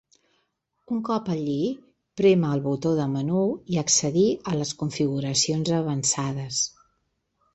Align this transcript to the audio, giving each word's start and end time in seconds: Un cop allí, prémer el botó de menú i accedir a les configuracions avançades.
Un 0.93 1.01
cop 1.09 1.27
allí, 1.33 1.57
prémer 2.21 2.53
el 2.57 2.63
botó 2.63 2.93
de 3.01 3.05
menú 3.11 3.43
i 3.75 3.79
accedir 3.83 4.25
a 4.53 4.57
les 4.61 4.71
configuracions 4.81 5.73
avançades. 5.83 6.65